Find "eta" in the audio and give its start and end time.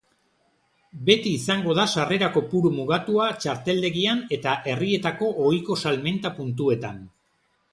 4.39-4.57